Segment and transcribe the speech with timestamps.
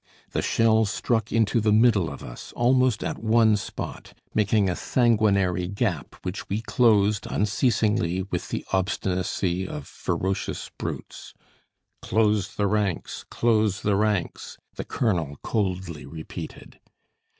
[0.31, 5.67] The shells struck into the middle of us, almost at one spot, making a sanguinary
[5.67, 11.35] gap which we closed unceasingly with the obstinacy of ferocious brutes.
[12.01, 16.79] "Close the ranks, close the ranks!" the colonel coldly repeated.